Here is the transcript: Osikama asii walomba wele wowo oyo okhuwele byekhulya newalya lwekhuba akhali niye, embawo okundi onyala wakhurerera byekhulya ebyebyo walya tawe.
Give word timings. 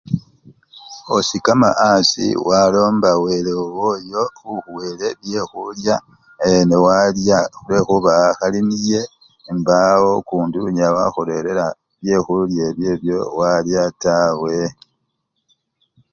Osikama 1.15 1.69
asii 1.91 2.39
walomba 2.47 3.09
wele 3.23 3.51
wowo 3.59 3.85
oyo 3.95 4.21
okhuwele 4.53 5.07
byekhulya 5.21 5.95
newalya 6.69 7.39
lwekhuba 7.65 8.11
akhali 8.29 8.59
niye, 8.67 9.01
embawo 9.51 10.07
okundi 10.19 10.57
onyala 10.65 10.95
wakhurerera 10.97 11.65
byekhulya 12.03 12.61
ebyebyo 12.71 13.19
walya 13.39 13.83
tawe. 14.03 14.57